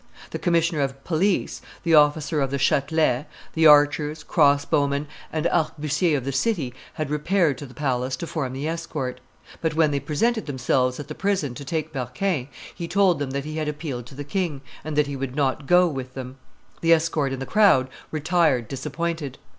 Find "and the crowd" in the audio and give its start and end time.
17.31-17.87